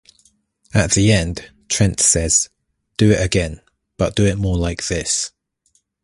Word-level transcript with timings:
At 0.73 0.93
the 0.93 1.11
end, 1.11 1.51
Trent 1.69 1.99
says, 1.99 2.49
'Do 2.97 3.11
it 3.11 3.21
again, 3.23 3.61
but 3.97 4.15
do 4.15 4.25
it 4.25 4.39
more 4.39 4.57
like 4.57 4.87
this. 4.87 5.29